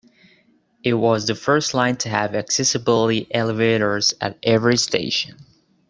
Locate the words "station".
4.77-5.37